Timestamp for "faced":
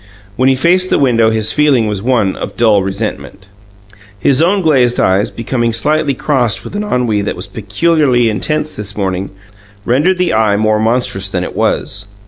0.55-0.89